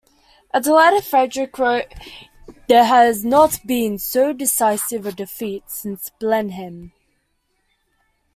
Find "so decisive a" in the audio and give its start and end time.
3.99-5.11